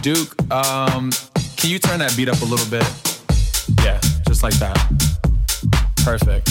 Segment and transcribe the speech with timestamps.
[0.00, 1.10] Duke, um,
[1.56, 2.84] can you turn that beat up a little bit?
[3.84, 4.76] Yeah, just like that.
[6.04, 6.46] Perfect.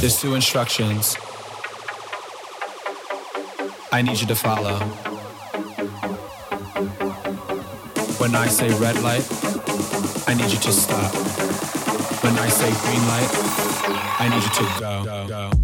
[0.00, 1.16] There's two instructions
[3.90, 4.78] I need you to follow.
[8.18, 9.43] When I say red light,
[10.26, 11.14] I need you to stop.
[12.24, 13.28] When I say green light,
[14.20, 15.04] I need you to go.
[15.04, 15.63] go, go.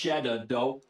[0.00, 0.80] cheddar dough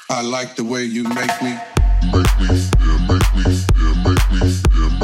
[0.08, 1.58] I like the way you make me,
[2.14, 3.44] make me feel, make me
[3.74, 4.95] feel, make me feel.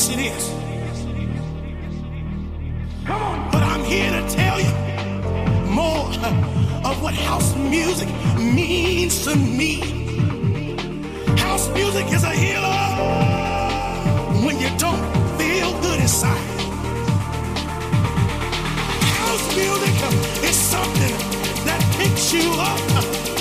[0.00, 0.44] Yes, it is.
[3.04, 3.50] Come on.
[3.52, 4.72] But I'm here to tell you
[5.68, 6.08] more
[6.88, 9.74] of what house music means to me.
[11.36, 12.80] House music is a healer
[14.42, 15.04] when you don't
[15.36, 16.48] feel good inside.
[19.20, 19.94] House music
[20.48, 21.14] is something
[21.66, 23.39] that picks you up.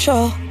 [0.00, 0.49] control.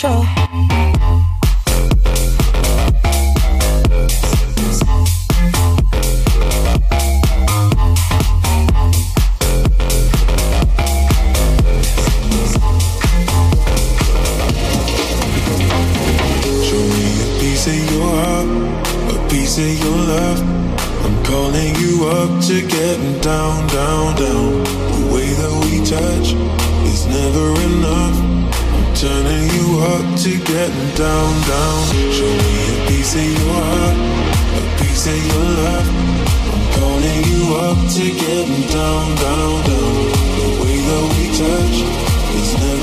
[0.00, 0.39] show.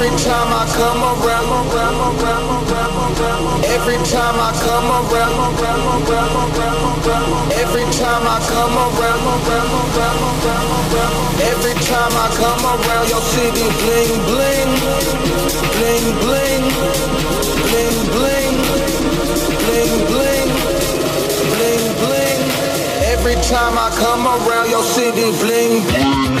[0.00, 1.44] Every time I come around,
[1.76, 5.60] around, around, around every time I come around,
[7.52, 9.28] every time I come around,
[11.44, 14.72] every time I come around, your city bling bling,
[15.76, 16.64] bling bling,
[17.68, 18.56] bling bling,
[19.68, 20.48] bling bling,
[21.52, 22.40] bling bling.
[23.04, 26.39] Every time I come around, your city bling bling.